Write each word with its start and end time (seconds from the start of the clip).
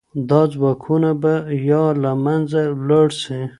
دا 0.29 0.41
ځواکونه 0.53 1.09
به 1.21 1.33
يا 1.69 1.85
له 2.03 2.11
منځه 2.25 2.61
ولاړ 2.79 3.07
سي. 3.21 3.41